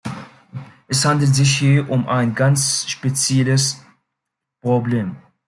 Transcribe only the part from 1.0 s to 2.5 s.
handelt sich hier um ein